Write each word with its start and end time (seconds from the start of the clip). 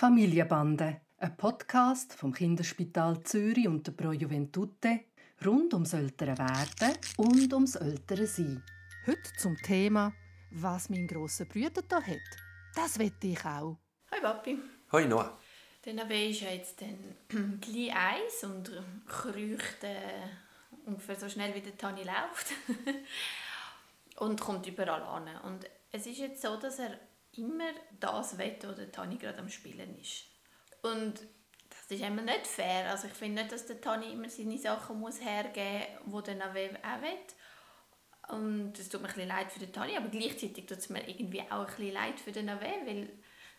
Familienbande, 0.00 1.02
ein 1.18 1.36
Podcast 1.36 2.14
vom 2.14 2.32
Kinderspital 2.32 3.22
Zürich 3.22 3.68
und 3.68 3.86
der 3.86 3.92
Pro 3.92 4.12
Juventute 4.12 5.00
rund 5.44 5.74
ums 5.74 5.92
ältere 5.92 6.38
Werden 6.38 6.96
und 7.18 7.52
ums 7.52 7.74
ältere 7.74 8.26
Sein. 8.26 8.62
Heute 9.06 9.30
zum 9.36 9.58
Thema, 9.58 10.14
was 10.52 10.88
mein 10.88 11.06
grosser 11.06 11.44
Bruder 11.44 11.82
da 11.86 12.00
hat. 12.00 12.16
Das 12.74 12.98
wette 12.98 13.26
ich 13.26 13.44
auch. 13.44 13.76
Hi 14.10 14.22
Papi. 14.22 14.58
Hi 14.90 15.04
Noah. 15.04 15.38
Der 15.84 15.92
Nave 15.92 16.30
ist 16.30 16.40
ja 16.40 16.48
jetzt 16.48 16.80
dann 16.80 17.58
gleich 17.60 17.94
eins 17.94 18.42
und 18.44 18.72
kreucht 19.06 19.84
äh, 19.84 20.86
ungefähr 20.86 21.16
so 21.16 21.28
schnell 21.28 21.54
wie 21.54 21.60
der 21.60 21.76
Tani 21.76 22.04
läuft. 22.04 22.54
und 24.16 24.40
kommt 24.40 24.66
überall 24.66 25.02
an. 25.02 25.28
Und 25.44 25.66
es 25.92 26.06
ist 26.06 26.20
jetzt 26.20 26.40
so, 26.40 26.56
dass 26.56 26.78
er 26.78 26.98
immer 27.40 27.70
das 27.98 28.38
will, 28.38 28.56
der 28.60 28.92
Tani 28.92 29.16
gerade 29.16 29.38
am 29.38 29.48
Spielen 29.48 29.98
ist. 29.98 30.24
Und 30.82 31.14
das 31.68 31.90
ist 31.90 32.02
immer 32.02 32.22
nicht 32.22 32.46
fair. 32.46 32.90
Also 32.90 33.06
ich 33.06 33.14
finde 33.14 33.42
nicht, 33.42 33.52
dass 33.52 33.66
der 33.66 33.80
Tani 33.80 34.12
immer 34.12 34.28
seine 34.28 34.58
Sachen 34.58 34.98
muss 34.98 35.20
hergeben 35.20 35.86
muss, 36.06 36.24
die 36.24 36.34
Nave 36.34 36.70
auch 36.82 37.02
will. 37.02 38.38
Und 38.38 38.78
es 38.78 38.88
tut 38.88 39.02
mir 39.02 39.08
ein 39.08 39.28
leid 39.28 39.50
für 39.50 39.58
den 39.58 39.72
Tani, 39.72 39.96
aber 39.96 40.08
gleichzeitig 40.08 40.66
tut 40.66 40.78
es 40.78 40.88
mir 40.88 41.08
irgendwie 41.08 41.42
auch 41.50 41.78
ein 41.78 41.92
leid 41.92 42.20
für 42.20 42.32
den 42.32 42.46
Nave, 42.46 42.66
weil 42.84 43.08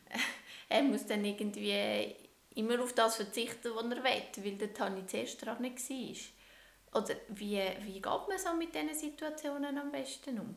er 0.69 0.83
muss 0.83 1.05
dann 1.05 1.25
irgendwie 1.25 2.15
immer 2.55 2.81
auf 2.81 2.93
das 2.93 3.17
verzichten, 3.17 3.71
was 3.75 3.83
er 3.83 4.03
will, 4.03 4.45
weil 4.45 4.57
der 4.57 4.73
Tani 4.73 5.05
zuerst 5.07 5.45
dran 5.45 5.61
nicht 5.61 5.89
war. 5.89 7.01
Oder 7.01 7.15
wie, 7.29 7.61
wie 7.81 8.01
geht 8.01 8.05
man 8.05 8.37
so 8.37 8.53
mit 8.53 8.75
diesen 8.75 8.93
Situationen 8.93 9.77
am 9.77 9.91
besten 9.91 10.39
um? 10.39 10.55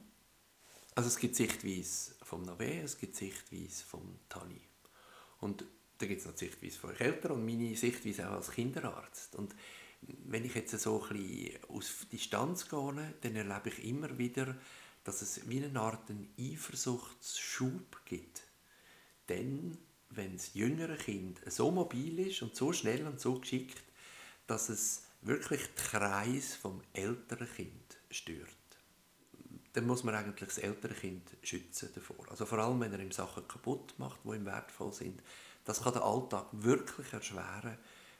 Also 0.97 1.09
es 1.09 1.19
gibt 1.19 1.35
Sichtweise 1.35 2.15
vom 2.23 2.43
Nave, 2.43 2.83
es 2.83 2.97
gibt 2.97 3.17
Sichtweise 3.17 3.85
vom 3.85 4.21
Tani. 4.29 4.61
Und 5.41 5.65
da 5.99 6.07
gibt 6.07 6.21
es 6.21 6.27
noch 6.27 6.37
Sichtweise 6.37 6.79
von 6.79 6.91
euch 6.91 7.01
Eltern 7.01 7.33
und 7.33 7.45
meine 7.45 7.75
Sichtweise 7.75 8.31
auch 8.31 8.35
als 8.35 8.53
Kinderarzt. 8.53 9.35
Und 9.35 9.57
wenn 10.03 10.45
ich 10.45 10.55
jetzt 10.55 10.79
so 10.79 11.03
ein 11.03 11.09
bisschen 11.17 11.65
aus 11.69 12.07
Distanz 12.13 12.69
gehe, 12.69 13.15
dann 13.21 13.37
erlebe 13.37 13.71
ich 13.71 13.85
immer 13.85 14.17
wieder, 14.19 14.57
dass 15.03 15.21
es 15.21 15.49
wie 15.49 15.65
eine 15.65 15.81
Art 15.81 16.11
Eifersuchtsschub 16.39 18.05
gibt. 18.05 18.43
Denn 19.29 19.77
wenn 20.11 20.37
das 20.37 20.55
jüngere 20.55 20.97
Kind 20.97 21.41
so 21.47 21.73
mobil 21.73 22.21
ist 22.21 22.43
und 22.43 22.55
so 22.55 22.73
schnell 22.73 23.05
und 23.07 23.21
so 23.21 23.41
geschickt, 23.41 23.83
dass 24.47 24.69
es 24.69 25.03
wirklich 25.23 25.63
den 25.63 25.75
Kreis 25.75 26.55
vom 26.55 26.83
älteren 26.93 27.49
Kind 27.49 27.99
stört 28.11 28.64
dann 29.75 29.87
muss 29.87 30.05
man 30.05 30.15
eigentlich 30.15 30.49
das 30.49 30.59
ältere 30.59 30.95
Kind 30.95 31.23
schützen 31.43 31.91
davor. 31.95 32.25
Also 32.31 32.47
vor 32.47 32.59
allem, 32.59 32.81
wenn 32.81 32.93
er 32.93 33.01
ihm 33.01 33.11
Sachen 33.11 33.47
kaputt 33.49 33.95
macht, 33.99 34.21
die 34.25 34.37
ihm 34.37 34.47
wertvoll 34.47 34.93
sind. 34.93 35.21
Das 35.65 35.83
kann 35.83 35.93
den 35.93 36.03
Alltag 36.03 36.47
wirklich 36.53 37.13
erschweren, 37.13 37.77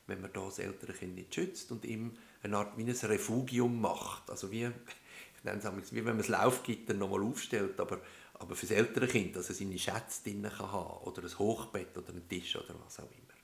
wenn 0.09 0.21
man 0.21 0.33
das 0.33 0.59
ältere 0.59 0.93
Kind 0.93 1.15
nicht 1.15 1.33
schützt 1.33 1.71
und 1.71 1.85
ihm 1.85 2.17
eine 2.43 2.57
Art 2.59 2.77
wie 2.77 2.83
ein 2.83 2.91
Refugium 2.91 3.81
macht. 3.81 4.29
Also 4.31 4.51
wie, 4.51 4.65
ich 5.37 5.45
nenne 5.45 5.61
es 5.63 5.93
wie 5.93 5.99
wenn 5.99 6.17
man 6.17 6.19
das 6.19 6.29
Laufgitter 6.29 6.93
nochmal 6.93 7.23
aufstellt, 7.23 7.79
aber, 7.79 8.01
aber 8.35 8.57
für 8.57 8.67
das 8.67 8.77
ältere 8.77 9.07
Kind, 9.07 9.37
dass 9.37 9.49
er 9.49 9.55
seine 9.55 9.79
Schätze 9.79 10.25
drin 10.25 10.43
kann 10.43 10.73
haben 10.73 11.05
oder 11.05 11.23
ein 11.23 11.39
Hochbett 11.39 11.97
oder 11.97 12.09
einen 12.09 12.29
Tisch 12.29 12.57
oder 12.57 12.75
was 12.85 12.99
auch 12.99 13.05
immer. 13.05 13.35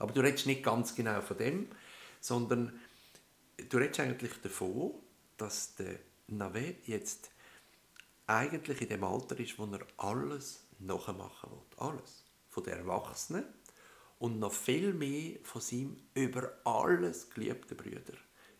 Aber 0.00 0.12
du 0.12 0.20
redest 0.22 0.46
nicht 0.46 0.64
ganz 0.64 0.92
genau 0.96 1.20
von 1.20 1.36
dem, 1.36 1.68
sondern 2.20 2.80
du 3.56 3.76
redest 3.76 4.00
eigentlich 4.00 4.32
davon, 4.42 4.94
dass 5.36 5.76
der 5.76 6.00
Nave 6.26 6.74
jetzt 6.86 7.30
eigentlich 8.30 8.80
in 8.80 8.88
dem 8.88 9.04
Alter 9.04 9.38
ist, 9.38 9.58
wo 9.58 9.64
er 9.66 9.86
alles 9.96 10.66
nachmachen 10.78 11.50
will. 11.50 11.78
Alles. 11.78 12.24
Von 12.48 12.64
den 12.64 12.78
Erwachsenen 12.78 13.44
und 14.18 14.38
noch 14.38 14.52
viel 14.52 14.92
mehr 14.92 15.38
von 15.42 15.60
seinem 15.60 15.96
über 16.14 16.52
alles 16.64 17.30
geliebten 17.30 17.76
Brüder. 17.76 18.14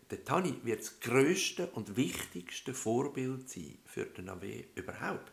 Der 0.09 0.25
Tani 0.25 0.59
wird 0.63 0.81
das 0.81 0.99
grösste 0.99 1.67
und 1.67 1.95
wichtigste 1.95 2.73
Vorbild 2.73 3.49
sein 3.49 3.77
für 3.85 4.05
den 4.05 4.29
Ave 4.29 4.65
überhaupt. 4.75 5.31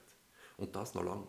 Und 0.56 0.76
das 0.76 0.94
noch 0.94 1.02
lange. 1.02 1.26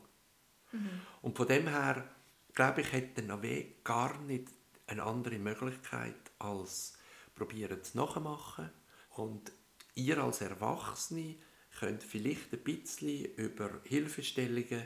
Mhm. 0.72 1.02
Und 1.22 1.38
von 1.38 1.48
dem 1.48 1.68
her, 1.68 2.08
glaube 2.54 2.82
ich, 2.82 2.94
hat 2.94 3.18
der 3.18 3.24
Nave 3.24 3.66
gar 3.84 4.20
nicht 4.22 4.50
eine 4.86 5.04
andere 5.04 5.40
Möglichkeit, 5.40 6.32
als 6.38 6.94
probieren 7.36 7.84
zu 7.84 7.98
nachmachen. 7.98 8.70
Und 9.12 9.52
ihr 9.96 10.18
als 10.20 10.42
Erwachsene 10.42 11.38
könnt 11.80 12.04
vielleicht 12.04 12.54
ein 12.54 12.60
bisschen 12.60 13.26
über 13.36 13.82
Hilfestellungen, 13.84 14.84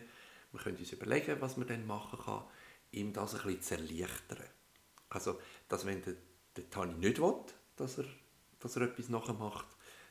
wir 0.51 0.59
können 0.59 0.77
uns 0.77 0.91
überlegen, 0.91 1.41
was 1.41 1.57
man 1.57 1.67
dann 1.67 1.85
machen 1.87 2.19
kann, 2.23 2.43
ihm 2.91 3.11
das 3.11 3.33
ein 3.33 3.41
bisschen 3.41 3.61
zu 3.61 3.75
erleichtern. 3.75 4.43
Also, 5.09 5.39
dass 5.67 5.85
wenn 5.85 6.01
der, 6.03 6.15
der 6.55 6.69
Tani 6.69 6.93
nicht 6.93 7.19
will, 7.19 7.35
dass 7.75 7.97
er, 7.97 8.05
dass 8.59 8.75
er 8.75 8.83
etwas 8.83 9.09
nachher 9.09 9.33
macht, 9.33 9.67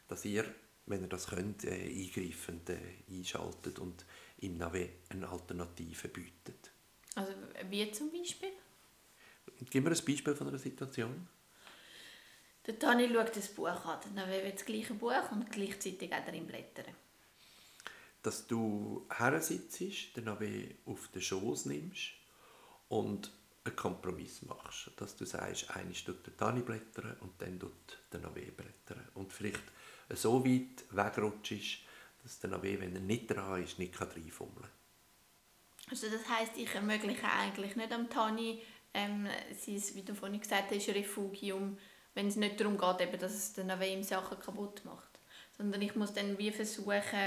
dass 0.08 0.24
ihr, 0.24 0.44
wenn 0.86 1.02
ihr 1.02 1.08
das 1.08 1.28
könnt, 1.28 1.64
äh, 1.64 1.70
eingreifend 1.70 2.70
äh, 2.70 2.78
einschaltet 3.08 3.78
und 3.78 4.04
ihm 4.40 4.58
dann 4.58 4.72
eine 5.10 5.28
Alternative 5.28 6.08
bietet. 6.08 6.72
Also 7.14 7.32
wie 7.70 7.90
zum 7.92 8.10
Beispiel? 8.10 8.50
Gib 9.70 9.84
mir 9.84 9.90
ein 9.90 10.04
Beispiel 10.04 10.34
von 10.34 10.48
einer 10.48 10.58
Situation. 10.58 11.28
Der 12.66 12.78
Tani 12.78 13.08
schaut 13.12 13.36
das 13.36 13.48
Buch 13.48 13.68
an, 13.68 13.98
dann 14.14 14.30
will 14.30 14.50
das 14.52 14.64
gleiche 14.64 14.94
Buch 14.94 15.32
und 15.32 15.50
gleichzeitig 15.50 16.12
auch 16.12 16.24
darin 16.24 16.46
blättern. 16.46 16.94
Dass 18.22 18.46
du 18.46 19.06
her 19.18 19.40
sitzt, 19.42 20.16
dann 20.16 20.28
auf 20.28 21.08
den 21.08 21.22
Schoß 21.22 21.66
nimmst 21.66 22.12
und 22.88 23.32
einen 23.64 23.76
Kompromiss 23.76 24.42
machst. 24.42 24.90
Dass 24.96 25.16
du 25.16 25.24
sagst, 25.24 25.70
eine 25.70 25.92
tut 25.92 26.24
der 26.24 26.36
Tani 26.36 26.60
blättern 26.60 27.16
und 27.20 27.32
dann 27.40 27.58
tut 27.58 27.98
der 28.12 28.20
Nave 28.20 28.52
blättern. 28.52 29.08
Und 29.14 29.32
vielleicht 29.32 29.62
so 30.10 30.44
weit 30.44 30.84
wegrutschst, 30.90 31.80
dass 32.22 32.38
der 32.38 32.50
Nave, 32.50 32.80
wenn 32.80 32.94
er 32.94 33.00
nicht 33.00 33.28
dran 33.28 33.62
ist, 33.62 33.80
nicht 33.80 34.00
reinfummeln 34.00 34.62
kann. 34.62 34.70
Also 35.90 36.08
das 36.08 36.28
heisst, 36.28 36.56
ich 36.56 36.72
ermögliche 36.74 37.26
eigentlich 37.26 37.74
nicht 37.74 37.92
am 37.92 38.08
Tani 38.08 38.62
ähm, 38.94 39.26
sein, 39.50 39.82
wie 39.94 40.02
du 40.02 40.14
vorhin 40.14 40.40
gesagt 40.40 40.70
hast, 40.70 40.88
Refugium 40.88 41.76
wenn 42.14 42.26
es 42.26 42.36
nicht 42.36 42.60
darum 42.60 42.78
geht, 42.78 43.00
eben, 43.00 43.18
dass 43.18 43.32
es 43.32 43.52
dann 43.52 43.80
ihm 43.82 44.02
Sachen 44.02 44.38
kaputt 44.38 44.84
macht. 44.84 45.18
Sondern 45.56 45.82
ich 45.82 45.94
muss 45.94 46.12
dann 46.12 46.38
wie 46.38 46.50
versuchen, 46.50 47.18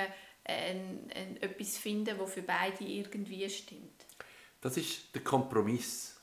ein, 0.43 1.11
ein, 1.13 1.37
etwas 1.41 1.73
zu 1.73 1.81
finden, 1.81 2.17
das 2.17 2.33
für 2.33 2.41
beide 2.43 2.83
irgendwie 2.83 3.49
stimmt. 3.49 4.05
Das 4.61 4.77
ist 4.77 5.13
der 5.13 5.23
Kompromiss. 5.23 6.19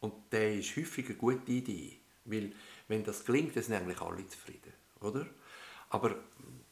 Und 0.00 0.32
der 0.32 0.54
ist 0.54 0.76
häufig 0.76 1.06
eine 1.06 1.16
gute 1.16 1.50
Idee. 1.50 1.98
Weil, 2.24 2.52
wenn 2.88 3.04
das 3.04 3.24
gelingt, 3.24 3.54
sind 3.54 3.74
eigentlich 3.74 4.00
alle 4.00 4.26
zufrieden. 4.26 4.72
Oder? 5.00 5.26
Aber 5.90 6.16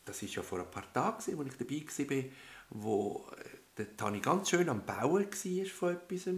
das 0.05 0.23
war 0.23 0.29
ja 0.29 0.43
vor 0.43 0.61
ein 0.61 0.71
paar 0.71 0.93
Tagen, 0.93 1.17
als 1.17 1.29
ich 1.29 1.35
dabei 1.35 2.17
war, 2.17 2.25
wo 2.71 3.29
äh, 3.37 3.45
der 3.77 3.97
Tani 3.97 4.21
ganz 4.21 4.51
schön 4.51 4.69
am 4.69 4.85
Bauen 4.85 5.27
war 5.27 5.67
von 5.67 5.95
etwas. 5.95 6.35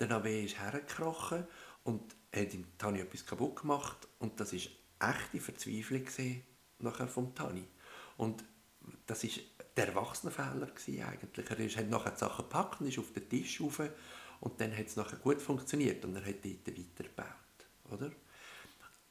Der 0.00 0.08
Nave 0.08 0.42
ist 0.42 0.58
hergekrochen 0.58 1.46
und 1.84 2.14
hat 2.34 2.54
ihm 2.54 2.66
Tani 2.76 3.00
etwas 3.00 3.24
kaputt 3.24 3.56
gemacht 3.56 4.08
und 4.18 4.38
das 4.40 4.52
ist 4.52 4.70
echte 5.00 5.40
Verzweiflung 5.40 6.06
nachher 6.80 7.08
vom 7.08 7.34
Tani. 7.34 7.64
Und 8.16 8.44
das 9.06 9.24
ist 9.24 9.40
der 9.76 9.88
Erwachsenenfehler 9.88 10.70
eigentlich. 11.06 11.50
Er 11.50 11.82
hat 11.82 11.90
nachher 11.90 12.10
die 12.12 12.18
Sachen 12.18 12.44
gepackt 12.44 12.80
und 12.80 12.88
ist 12.88 12.98
auf 12.98 13.12
den 13.12 13.28
Tisch 13.28 13.60
rauf 13.60 13.80
und 14.40 14.60
dann 14.60 14.76
hat 14.76 14.86
es 14.86 14.96
nachher 14.96 15.18
gut 15.18 15.40
funktioniert 15.40 16.04
und 16.04 16.16
er 16.16 16.24
hat 16.24 16.44
dort 16.44 16.66
weitergebaut. 16.66 17.26
Oder? 17.90 18.10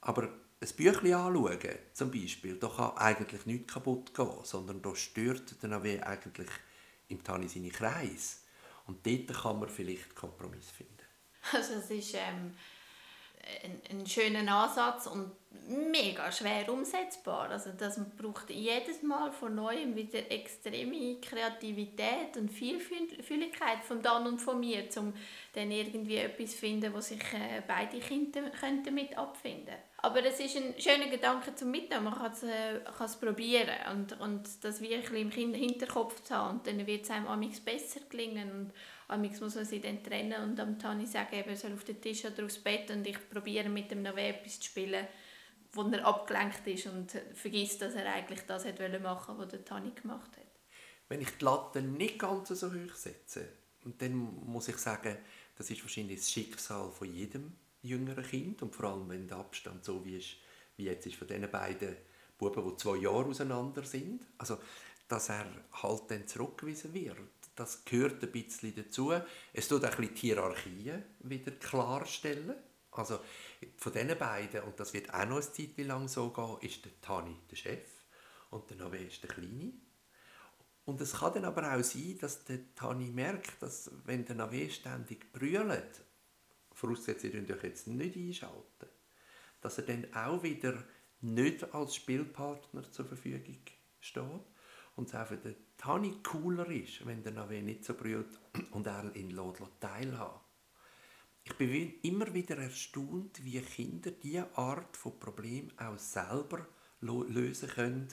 Aber 0.02 0.24
ein 0.60 0.76
Büchlein 0.76 1.14
anschauen, 1.14 1.60
zum 1.94 2.12
Beispiel, 2.12 2.58
da 2.58 2.68
kann 2.68 2.98
eigentlich 2.98 3.46
nichts 3.46 3.74
kaputt 3.74 4.14
gehen, 4.14 4.44
sondern 4.44 4.82
da 4.82 4.96
stört 4.96 5.56
dann 5.62 5.74
auch 5.74 5.84
eigentlich 5.84 6.50
im 7.10 7.24
Tani 7.24 7.48
seine 7.48 7.70
Kreis. 7.70 8.44
Und 8.86 9.06
dort 9.06 9.42
kann 9.42 9.60
man 9.60 9.70
vielleicht 9.70 10.16
Kompromiss 10.16 10.70
finden. 10.72 10.94
Also 11.52 11.74
es 11.74 11.90
ist... 11.90 12.14
Ähm 12.16 12.54
ein, 13.64 13.82
ein 13.90 14.08
schöner 14.08 14.52
Ansatz 14.52 15.08
und 15.08 15.32
mega 15.68 16.32
schwer 16.32 16.72
umsetzbar. 16.72 17.50
Also 17.50 17.72
das 17.78 18.00
braucht 18.18 18.50
jedes 18.50 19.04
Mal 19.04 19.32
von 19.32 19.56
neuem 19.56 19.96
wieder 19.96 20.32
extreme 20.32 21.20
Kreativität 21.20 22.38
und 22.38 22.50
Vielfältigkeit 22.50 23.84
von 23.84 24.02
dann 24.02 24.28
und 24.28 24.40
von 24.40 24.60
mir, 24.60 24.84
um 24.98 25.14
dann 25.54 25.72
irgendwie 25.72 26.18
etwas 26.18 26.52
zu 26.52 26.58
finden, 26.58 26.94
wo 26.94 27.02
sich 27.02 27.22
äh, 27.34 27.62
beide 27.68 28.00
Kinder 28.00 28.50
könnten 28.52 28.94
mit 28.94 29.18
abfinden 29.18 29.76
aber 30.00 30.24
es 30.24 30.40
ist 30.40 30.56
ein 30.56 30.76
schöner 30.80 31.08
Gedanke 31.08 31.56
zum 31.56 31.72
Mitnehmen. 31.72 32.06
Man 32.06 32.16
kann 32.16 32.32
es, 32.32 32.44
äh, 32.44 32.80
kann 32.98 33.08
es 33.08 33.16
probieren 33.16 33.76
und, 33.92 34.20
und 34.22 34.64
das 34.64 34.80
wirklich 34.80 35.22
im 35.22 35.54
Hinterkopf 35.54 36.24
zu 36.24 36.36
haben. 36.36 36.60
Und 36.60 36.68
dann 36.68 36.86
wird 36.86 37.04
es 37.04 37.10
einem 37.10 37.28
amigs 37.28 37.60
besser 37.60 38.02
gelingen. 38.08 38.52
Und 38.52 38.72
amigs 39.08 39.42
muss 39.42 39.56
man 39.56 39.66
sich 39.66 39.82
dann 39.82 40.04
trennen 40.04 40.44
und 40.44 40.60
am 40.60 40.78
Tani 40.78 41.06
sagen, 41.06 41.44
er 41.46 41.56
soll 41.56 41.74
auf 41.74 41.84
den 41.84 42.00
Tisch 42.00 42.24
oder 42.26 42.46
aufs 42.46 42.60
Bett 42.60 42.92
und 42.92 43.08
ich 43.08 43.18
probiere 43.30 43.70
mit 43.70 43.90
dem 43.90 44.04
noch 44.04 44.18
etwas 44.18 44.60
zu 44.60 44.66
spielen, 44.66 45.08
wo 45.74 45.84
er 45.84 46.06
abgelenkt 46.06 46.66
ist 46.68 46.88
und 46.88 47.12
vergisst, 47.34 47.82
dass 47.82 47.96
er 47.96 48.12
eigentlich 48.12 48.42
das 48.42 48.66
hat 48.66 48.80
machen 49.02 49.38
was 49.38 49.50
der 49.50 49.64
Tani 49.66 49.92
gemacht 49.92 50.38
hat. 50.38 50.46
Wenn 51.10 51.22
ich 51.22 51.38
die 51.38 51.46
Latte 51.46 51.82
nicht 51.82 52.20
ganz 52.20 52.50
so 52.50 52.68
hoch 52.68 52.96
setze, 52.96 53.48
dann 53.98 54.14
muss 54.46 54.68
ich 54.68 54.78
sagen, 54.78 55.18
das 55.56 55.70
ist 55.70 55.82
wahrscheinlich 55.84 56.20
das 56.20 56.32
Schicksal 56.32 56.92
von 56.92 57.14
jedem 57.14 57.56
jüngeren 57.82 58.24
Kind 58.24 58.62
und 58.62 58.76
vor 58.76 58.92
allem, 58.92 59.10
wenn 59.10 59.28
der 59.28 59.38
Abstand 59.38 59.84
so 59.84 60.04
wie, 60.04 60.18
ist, 60.18 60.36
wie 60.76 60.86
jetzt 60.86 61.06
ist 61.06 61.16
von 61.16 61.28
diesen 61.28 61.50
beiden 61.50 61.96
Buben, 62.38 62.70
die 62.70 62.78
zwei 62.78 62.98
Jahre 62.98 63.26
auseinander 63.26 63.84
sind. 63.84 64.22
Also, 64.38 64.60
dass 65.08 65.30
er 65.30 65.46
halt 65.72 66.04
dann 66.10 66.28
zurückgewiesen 66.28 66.94
wird. 66.94 67.18
Das 67.56 67.84
gehört 67.86 68.22
ein 68.22 68.32
bisschen 68.32 68.76
dazu. 68.76 69.14
Es 69.54 69.68
tut 69.68 69.84
auch 69.84 69.92
ein 69.92 69.98
bisschen 69.98 70.16
die 70.16 70.22
Hierarchien 70.22 71.04
wieder 71.20 71.52
klarstellen. 71.54 72.56
Also 72.98 73.20
von 73.78 73.94
diesen 73.94 74.18
beiden, 74.18 74.64
und 74.64 74.80
das 74.80 74.94
wird 74.94 75.14
auch 75.14 75.26
noch 75.26 75.38
eine 75.38 75.52
Zeit 75.52 75.78
lang 75.78 76.08
so 76.08 76.30
gehen, 76.30 76.58
ist 76.62 76.86
der 76.86 77.00
Tani 77.02 77.36
der 77.50 77.56
Chef 77.56 77.88
und 78.50 78.70
der 78.70 78.78
Nove 78.78 78.98
ist 78.98 79.22
der 79.24 79.30
Kleine. 79.30 79.74
Und 80.86 81.02
es 81.02 81.14
kann 81.14 81.34
dann 81.34 81.46
aber 81.46 81.76
auch 81.76 81.84
sein, 81.84 82.18
dass 82.20 82.46
der 82.46 82.74
Tani 82.74 83.12
merkt, 83.12 83.62
dass 83.62 83.92
wenn 84.06 84.26
der 84.26 84.36
Nave 84.36 84.70
ständig 84.70 85.32
brüllt, 85.34 86.02
vorausgesetzt, 86.74 87.22
sie 87.22 87.54
euch 87.54 87.64
jetzt 87.64 87.88
nicht 87.88 88.16
einschalten, 88.16 88.88
dass 89.60 89.78
er 89.80 89.84
dann 89.84 90.14
auch 90.14 90.44
wieder 90.44 90.84
nicht 91.22 91.74
als 91.74 91.96
Spielpartner 91.96 92.90
zur 92.92 93.06
Verfügung 93.06 93.58
steht 94.00 94.24
und 94.96 95.10
es 95.10 95.16
auch 95.16 95.28
für 95.28 95.38
den 95.38 95.56
Tani 95.78 96.20
cooler 96.24 96.70
ist, 96.70 97.06
wenn 97.06 97.24
der 97.24 97.34
Nave 97.34 97.62
nicht 97.62 97.84
so 97.84 97.94
brüllt 97.94 98.40
und 98.72 98.88
er 98.88 99.14
ihn 99.16 99.38
teilhaben 99.80 100.47
Ich 101.50 101.56
bin 101.56 101.94
immer 102.02 102.34
wieder 102.34 102.58
erstaunt, 102.58 103.44
wie 103.46 103.62
Kinder 103.62 104.12
diese 104.12 104.54
Art 104.58 104.98
von 104.98 105.18
Problem 105.18 105.72
auch 105.78 105.98
selber 105.98 106.68
lösen 107.00 107.70
können, 107.70 108.08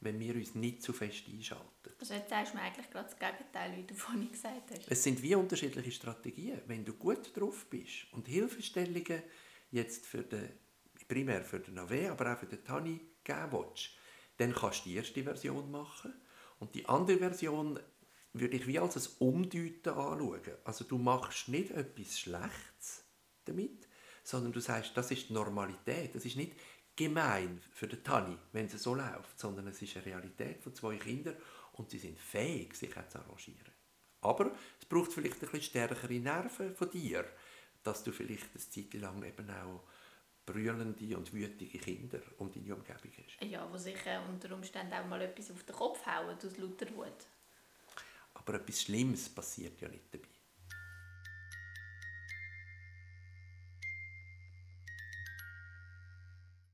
wenn 0.00 0.18
wir 0.18 0.34
uns 0.34 0.54
nicht 0.54 0.82
zu 0.82 0.94
fest 0.94 1.24
einschalten. 1.28 1.92
Also 1.98 2.14
jetzt 2.14 2.30
sagst 2.30 2.54
du 2.54 2.56
mir 2.56 2.62
eigentlich 2.62 2.90
gerade 2.90 3.10
das 3.10 3.18
Gegenteil, 3.18 3.76
wie 3.76 3.82
du 3.82 3.94
vorhin 4.06 4.32
gesagt 4.32 4.70
hast. 4.70 4.90
Es 4.90 5.02
sind 5.02 5.20
wie 5.20 5.34
unterschiedliche 5.34 5.90
Strategien. 5.90 6.62
Wenn 6.68 6.82
du 6.82 6.94
gut 6.94 7.36
drauf 7.36 7.66
bist 7.68 8.10
und 8.12 8.26
Hilfestellungen 8.26 9.24
jetzt 9.70 10.06
für 10.06 10.22
den, 10.22 10.48
primär 11.06 11.44
für 11.44 11.60
den 11.60 11.74
Nave, 11.74 12.10
aber 12.10 12.32
auch 12.32 12.38
für 12.38 12.46
den 12.46 12.64
Tani 12.64 12.98
geben 13.22 13.52
willst, 13.52 13.90
dann 14.38 14.54
kannst 14.54 14.86
du 14.86 14.88
die 14.88 14.96
erste 14.96 15.22
Version 15.22 15.70
machen. 15.70 16.14
Und 16.58 16.74
die 16.74 16.86
andere 16.88 17.18
Version 17.18 17.78
würde 18.32 18.56
ich 18.56 18.66
wie 18.66 18.78
als 18.78 18.96
ein 18.96 19.14
Umdeuten 19.18 19.90
anschauen. 19.90 20.56
Also 20.64 20.84
du 20.84 20.98
machst 20.98 21.48
nicht 21.48 21.70
etwas 21.72 22.18
Schlechtes 22.18 23.04
damit, 23.44 23.88
sondern 24.22 24.52
du 24.52 24.60
sagst, 24.60 24.96
das 24.96 25.10
ist 25.10 25.28
die 25.28 25.32
Normalität. 25.32 26.14
Das 26.14 26.24
ist 26.24 26.36
nicht 26.36 26.52
gemein 26.96 27.60
für 27.72 27.88
den 27.88 28.04
Tani, 28.04 28.36
wenn 28.52 28.66
es 28.66 28.82
so 28.82 28.94
läuft, 28.94 29.38
sondern 29.38 29.66
es 29.66 29.82
ist 29.82 29.96
eine 29.96 30.06
Realität 30.06 30.62
von 30.62 30.74
zwei 30.74 30.96
Kindern 30.96 31.36
und 31.72 31.90
sie 31.90 31.98
sind 31.98 32.18
fähig, 32.18 32.74
sich 32.74 32.90
zu 33.08 33.18
arrangieren. 33.18 33.72
Aber 34.20 34.52
es 34.78 34.84
braucht 34.84 35.12
vielleicht 35.12 35.36
ein 35.36 35.40
bisschen 35.40 35.62
stärkere 35.62 36.12
Nerven 36.14 36.74
von 36.74 36.90
dir, 36.90 37.24
dass 37.82 38.04
du 38.04 38.12
vielleicht 38.12 38.50
eine 38.50 38.60
Zeit 38.60 38.92
lang 39.00 39.22
eben 39.24 39.50
auch 39.50 39.82
brüllende 40.44 41.16
und 41.16 41.32
wütige 41.32 41.78
Kinder 41.78 42.20
um 42.38 42.52
deine 42.52 42.74
Umgebung 42.74 43.12
hast. 43.16 43.42
Ja, 43.42 43.70
wo 43.72 43.76
sicher 43.78 44.22
unter 44.28 44.54
Umständen 44.54 44.92
auch 44.92 45.06
mal 45.06 45.22
etwas 45.22 45.50
auf 45.50 45.62
den 45.62 45.74
Kopf 45.74 46.04
hauen 46.04 46.36
aus 46.36 46.56
lauter 46.58 46.94
Wut. 46.94 47.26
Aber 48.40 48.54
etwas 48.54 48.82
Schlimmes 48.82 49.28
passiert 49.28 49.80
ja 49.82 49.88
nicht 49.88 50.14
dabei. 50.14 50.39